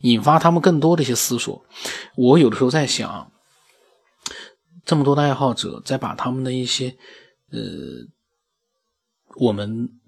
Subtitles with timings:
[0.00, 1.64] 引发他们更多的一些思索。
[2.16, 3.32] 我有的时候在想，
[4.84, 6.96] 这么多的爱好者在把他们的一些
[7.50, 7.60] 呃，
[9.36, 10.00] 我们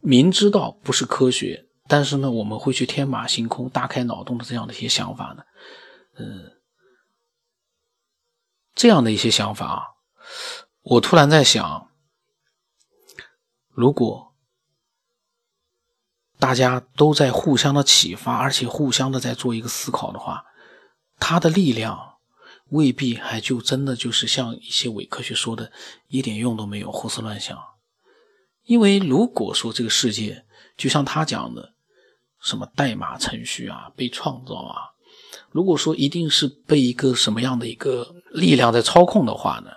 [0.00, 5.42] 明知道不是科学，但是呢，我们会去天马行空、大开脑洞的这样的一些想法呢，
[6.14, 6.60] 呃，
[8.74, 9.82] 这样的一些想法啊，
[10.82, 11.90] 我突然在想，
[13.70, 14.35] 如果
[16.38, 20.44] 大家都在互相的启发，而且互相的在做一个思考的话，
[21.18, 22.18] 它的力量
[22.68, 25.72] 未必还就真的就是像一些伪科学说的，
[26.08, 27.58] 一点用都没有，胡思乱想。
[28.64, 30.44] 因为如果说这个世界
[30.76, 31.72] 就像他讲的，
[32.38, 34.92] 什么代码程序啊，被创造啊，
[35.50, 39.70] 如果说一定是被一个什么样的一个力量在操控的话呢？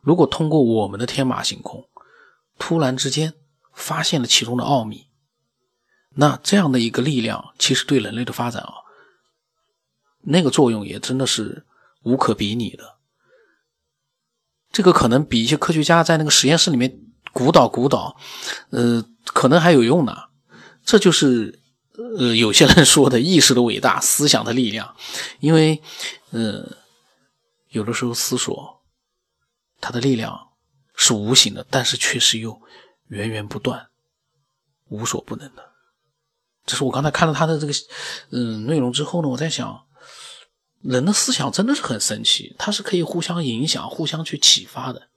[0.00, 1.88] 如果通过我们的天马行空，
[2.58, 3.34] 突然之间。
[3.76, 5.06] 发现了其中的奥秘，
[6.14, 8.72] 那这样的一个力量，其实对人类的发展啊，
[10.22, 11.66] 那个作用也真的是
[12.02, 12.96] 无可比拟的。
[14.72, 17.00] 这个可能比一些科学家在那个实验室里面
[17.32, 18.16] 鼓捣鼓捣，
[18.70, 20.16] 呃，可能还有用呢。
[20.82, 21.60] 这就是
[22.18, 24.96] 呃有些人说的意识的伟大，思想的力量。
[25.40, 25.82] 因为，
[26.30, 26.76] 呃，
[27.68, 28.80] 有的时候思索，
[29.80, 30.48] 它的力量
[30.94, 32.62] 是无形的，但是确实又。
[33.08, 33.88] 源源不断，
[34.88, 35.64] 无所不能的。
[36.64, 37.72] 这是我刚才看了他的这个
[38.30, 39.86] 嗯内容之后呢，我在想，
[40.82, 45.08] 人的思想真的是很神奇，它是可以互相影响、互相去启发的。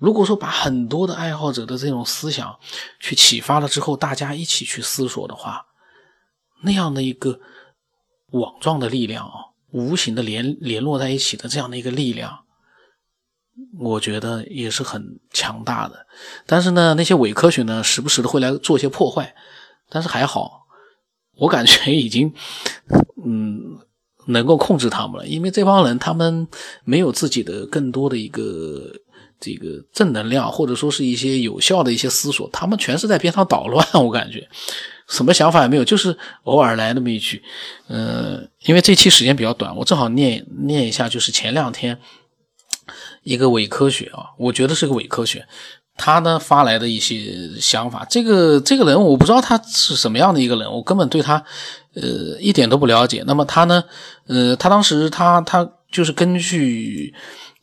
[0.00, 2.58] 如果说把很多的爱好者的这种思想
[3.00, 5.66] 去启发了之后，大家一起去思索的话，
[6.62, 7.40] 那样的一个
[8.30, 12.46] 网状的力量啊，无形的联联络在一起的这样的一个力量。
[13.78, 16.06] 我觉得也是很强大的，
[16.46, 19.34] 但是呢，那些伪科学呢，时不时的会来做一些破坏，
[19.88, 20.66] 但是还好，
[21.36, 22.32] 我感觉已经，
[23.24, 23.78] 嗯，
[24.26, 26.46] 能够控制他们了，因为这帮人他们
[26.84, 28.92] 没有自己的更多的一个
[29.38, 34.48] 这个正能量，或者说是一些有效的一些思索，他们全是在边上捣乱，我感觉。
[35.08, 37.42] 什么想法也没有，就是偶尔来那么一句，
[37.88, 41.98] 嗯，因为这期时间比较短，我正好念念一下，就是前两天。
[43.28, 45.46] 一个伪科学啊，我觉得是个伪科学。
[46.00, 51.44] 他呢发来的一些想法，这个这个人我不知道他是什么样的一个人，我根本对他
[51.94, 53.22] 呃一点都不了解。
[53.26, 53.84] 那么他呢，
[54.28, 57.12] 呃，他当时他他就是根据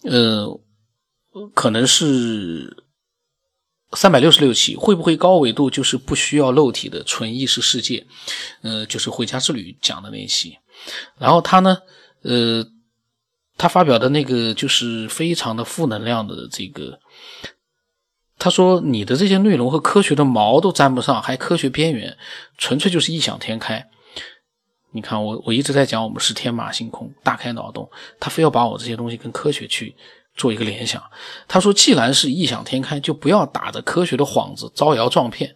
[0.04, 0.46] 呃，
[1.54, 2.84] 可能是
[3.94, 8.06] 三百六十六期，会不会高维度就是不需要肉体的纯意识世界？
[8.62, 10.58] 呃，就是回家之旅讲的那一期。
[11.18, 11.78] 然后他呢，
[12.22, 12.64] 呃。
[13.58, 17.00] 他发表的那个就是非常的负能量的这个，
[18.38, 22.18] 他说你的这些内容和科学的毛都沾不上，还科学边缘，
[22.58, 23.88] 纯粹就是异想天开。
[24.92, 27.90] 你看我我一直在讲我们是天马行空，大开脑洞，
[28.20, 29.96] 他非要把我这些东西跟科学去
[30.36, 31.02] 做一个联想。
[31.48, 35.56] 他说既然是异想天开，就不要打着科学的幌子招摇撞骗。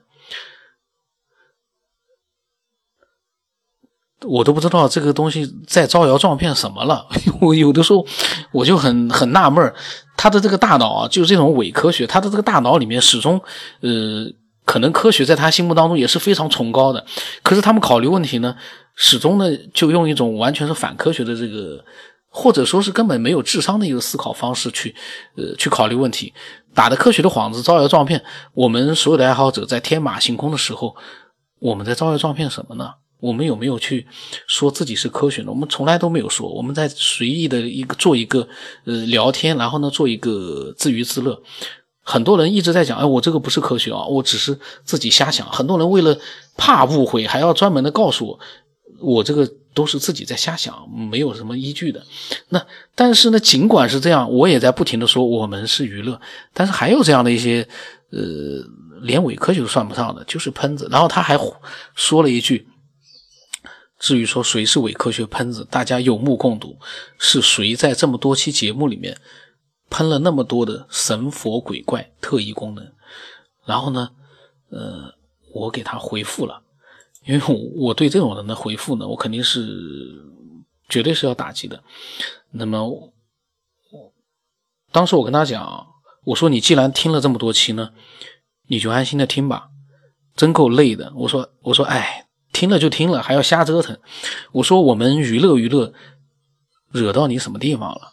[4.27, 7.07] 我都不知道这个东西在招摇撞骗什么了。
[7.39, 8.05] 我有的时候
[8.51, 9.73] 我就很很纳闷
[10.17, 13.41] 他的这个大脑啊，就是这种伪科学，他的这个大脑里面始终，
[13.81, 14.25] 呃，
[14.65, 17.05] 可能科学在他心目当中也是非常崇高的。
[17.41, 18.55] 可是他们考虑问题呢，
[18.95, 21.83] 始终呢就用一种完全是反科学的这个，
[22.27, 24.93] 或者说是根本没有智商的一个思考方式去，
[25.37, 26.33] 呃，去考虑问题，
[26.75, 28.21] 打着科学的幌子招摇撞骗。
[28.53, 30.93] 我们所有的爱好者在天马行空的时候，
[31.59, 32.95] 我们在招摇撞骗什么呢？
[33.19, 34.07] 我们有没有去
[34.47, 35.47] 说自己是科学呢？
[35.49, 36.49] 我们从来都没有说。
[36.49, 38.47] 我们在随意的一个做一个
[38.85, 41.41] 呃聊天，然后呢做一个自娱自乐。
[42.01, 45.45] 很多人一直在讲，哎，我这个不是科学啊，我只是自己瞎想。
[45.51, 46.17] 很多人为了
[46.55, 48.39] 怕误会，还要专门的告诉我，
[49.01, 52.01] 我这个都是自己在瞎想，没有什么依据的。
[52.47, 52.65] 那
[52.95, 56.19] 但是呢，尽管是这样，我也在不停的说我们是娱乐。
[56.53, 57.67] 但是还有这样的一些
[58.11, 58.19] 呃，
[59.01, 60.87] 连伪科学都算不上的，就是喷子。
[60.89, 61.37] 然后他还
[61.95, 62.65] 说了一句。
[63.99, 66.79] 至于说谁是伪科学喷子，大家有目共睹，
[67.17, 69.19] 是谁在这么多期节目里面
[69.89, 72.93] 喷了那么多的神佛鬼怪特异功能？
[73.65, 74.09] 然后呢，
[74.69, 75.13] 呃，
[75.53, 76.63] 我给他回复了，
[77.25, 79.67] 因为我我对这种人的回复呢，我肯定是
[80.87, 81.83] 绝对是要打击的。
[82.51, 83.13] 那么，我
[84.93, 85.85] 当时我跟他讲，
[86.23, 87.91] 我说你既然听了这么多期呢，
[88.67, 89.69] 你就安心的听吧，
[90.37, 91.11] 真够累的。
[91.17, 92.27] 我说我说哎。
[92.59, 93.97] 听了就听了，还要瞎折腾。
[94.51, 95.93] 我说我们娱乐娱乐，
[96.91, 98.11] 惹到你什么地方了？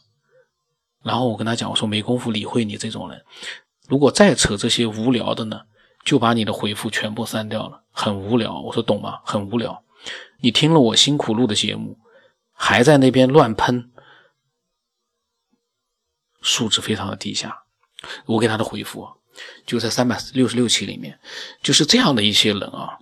[1.03, 3.25] 然后我跟他讲，我说没工夫理会你这种人。
[3.89, 5.63] 如果再扯这些无聊的呢，
[6.05, 8.61] 就把你的回复全部删掉了，很无聊。
[8.61, 9.19] 我说懂吗？
[9.25, 9.83] 很无聊。
[10.39, 11.99] 你听了我辛苦录的节目，
[12.53, 13.91] 还在那边乱喷，
[16.41, 17.65] 素质非常的低下。
[18.27, 19.09] 我给他的回复
[19.67, 21.19] 就在三百六十六期里面，
[21.65, 22.99] 就是这样的一些人啊。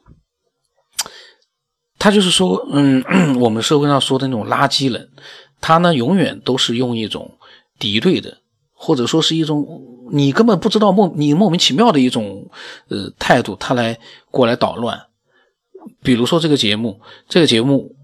[2.05, 3.03] 他就是说，嗯，
[3.41, 5.09] 我们社会上说的那种垃圾人，
[5.59, 7.39] 他呢永远都是用一种
[7.79, 8.37] 敌对的，
[8.75, 9.67] 或者说是一种
[10.13, 12.51] 你根本不知道莫你莫名其妙的一种
[12.89, 13.99] 呃态度，他来
[14.31, 15.07] 过来捣乱。
[16.03, 17.97] 比如说这个节目，这个节目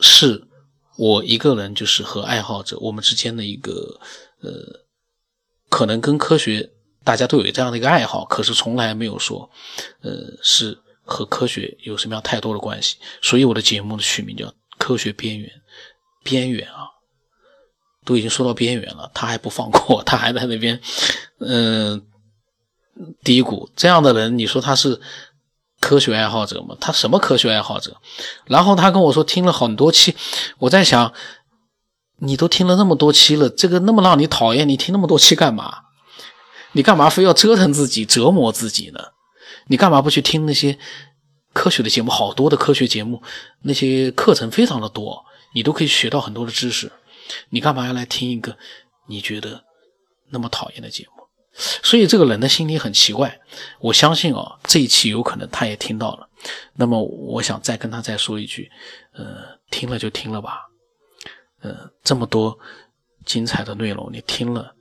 [0.00, 0.46] 是
[0.98, 3.98] 我一个人，就是和爱好者我们之间的一个
[4.42, 4.50] 呃，
[5.70, 6.72] 可能跟科学
[7.02, 9.48] 大家都有这样的一个爱好，可是从来没有说
[10.02, 10.12] 呃
[10.42, 10.76] 是。
[11.06, 12.96] 和科学有什么样太多的关系？
[13.22, 14.44] 所以我的节目的取名叫
[14.76, 15.48] 《科学边缘》，
[16.24, 16.88] 边缘啊，
[18.04, 20.80] 都已经说到边缘了，他还不放过，他还在那边，
[21.38, 22.04] 嗯，
[23.22, 23.70] 低谷。
[23.76, 25.00] 这样的人，你说他是
[25.80, 26.76] 科学爱好者吗？
[26.80, 27.96] 他什么科学爱好者？
[28.46, 30.16] 然后他跟我说听了很多期，
[30.58, 31.14] 我在想，
[32.18, 35.84] 你都听了那么多期了，这个那么让你讨厌，你听那么多期干嘛？
[36.72, 39.00] 你干嘛非要折腾自己、折磨自己呢？
[39.66, 40.78] 你干嘛不去听那些
[41.52, 42.10] 科学的节目？
[42.10, 43.22] 好多的科学节目，
[43.62, 45.24] 那些课程非常的多，
[45.54, 46.90] 你都可以学到很多的知识。
[47.50, 48.56] 你干嘛要来听一个
[49.08, 49.64] 你觉得
[50.30, 51.12] 那么讨厌的节目？
[51.58, 53.40] 所以这个人的心理很奇怪。
[53.80, 56.28] 我相信啊，这一期有可能他也听到了。
[56.74, 58.70] 那么我想再跟他再说一句，
[59.14, 60.66] 呃，听了就听了吧。
[61.62, 62.56] 呃，这么多
[63.24, 64.74] 精彩的内容，你听了，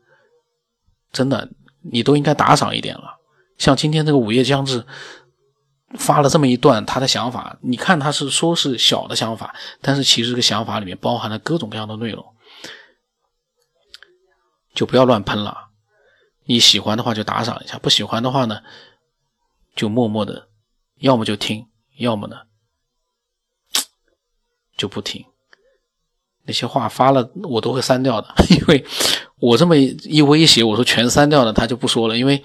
[1.14, 1.50] 真的
[1.82, 3.18] 你都应该打赏一点了。
[3.58, 4.86] 像今天这个午夜将至
[5.98, 12.26] 发了这么一段他的想法，你看他是说是小的想法，但是其实这个想法里面包含了各种各样的内容，
[14.74, 15.70] 就不要乱喷了。
[16.46, 18.62] 你喜欢的话就打赏一下，不喜欢的话呢，
[19.74, 20.50] 就默默的，
[21.00, 21.66] 要么就听，
[21.98, 22.42] 要么呢
[24.76, 25.26] 就不听。
[26.44, 28.86] 那些话发了我都会删掉的， 因为
[29.40, 32.44] 我这么一威胁，我说全删掉了，他就不说了，因为。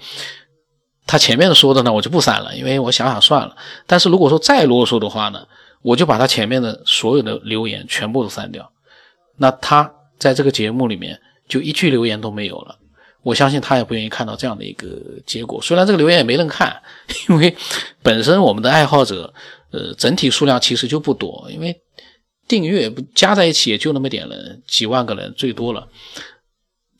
[1.07, 3.55] 他前面说的呢，我就不删了，因为我想想算了。
[3.85, 5.45] 但是如果说再啰嗦的话呢，
[5.81, 8.71] 我就把他前面的所有的留言全部都删掉。
[9.37, 12.77] 那他在这个节目里面就一句留言都没有了。
[13.23, 14.87] 我相信他也不愿意看到这样的一个
[15.25, 15.61] 结果。
[15.61, 16.81] 虽然这个留言也没人看，
[17.29, 17.55] 因为
[18.01, 19.31] 本身我们的爱好者，
[19.71, 21.81] 呃，整体数量其实就不多，因为
[22.47, 25.87] 订阅加在一起也就那么点人，几万个人最多了，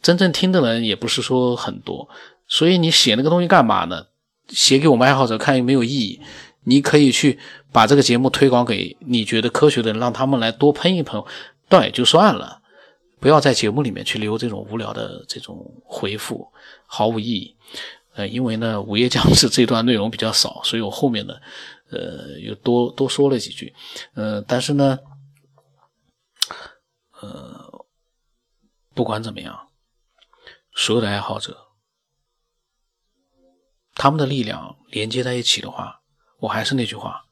[0.01, 2.07] 真正听的人也不是说很多。
[2.51, 4.07] 所以你写那个东西干嘛呢？
[4.49, 6.21] 写给我们爱好者看有没有意义？
[6.65, 7.39] 你可以去
[7.71, 11.23] 把这个节目推广给你觉得科学的人，让他们来多喷一喷，
[11.69, 12.61] 倒也就算了。
[13.21, 16.51] 不要在节目里面去留这种无聊的这种回复，
[16.85, 17.55] 毫无意义。
[18.15, 21.33] 呃，因为呢，午夜将至这段内容比较少，所以我后面呢，
[21.89, 23.73] 呃，又多多说了几句。
[24.13, 24.99] 呃，但是呢，
[27.21, 27.85] 呃，
[28.93, 29.69] 不管怎么样，
[30.75, 31.70] 所有的爱好者。
[33.95, 35.99] 他们的力量连接在一起的话，
[36.39, 37.23] 我还是那句话，